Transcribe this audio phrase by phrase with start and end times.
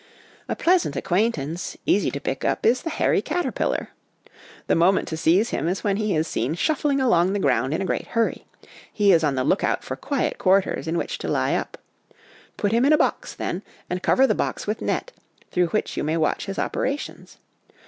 [0.49, 3.89] A pleasant acquaintance, easy to pick up, is the hairy caterpillar,
[4.65, 7.83] The moment to seize him is when he is seen shuffling along the ground in
[7.83, 8.47] a great hurry;
[8.91, 11.77] he is on the look out for quiet quarters in which to lie up:
[12.57, 13.61] put him in a box, then,
[13.91, 15.11] and cover the box with net,
[15.51, 17.37] through which you may watch his operations.